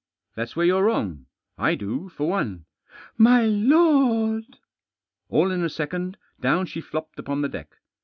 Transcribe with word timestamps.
That's 0.33 0.55
where 0.55 0.65
you're 0.65 0.85
wrong. 0.85 1.27
I 1.59 1.75
do, 1.75 2.09
for 2.09 2.27
one." 2.27 2.65
"My 3.19 3.43
lord!" 3.45 4.57
All 5.29 5.51
in 5.51 5.63
a 5.63 5.69
second 5.69 6.17
down 6.39 6.65
she 6.65 6.81
flopped 6.81 7.19
upon 7.19 7.43
the 7.43 7.49
deck. 7.49 7.77